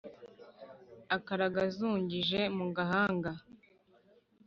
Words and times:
Akaraga 1.15 1.59
azungije 1.67 2.39
mu 2.57 2.65
gahanga; 2.75 3.31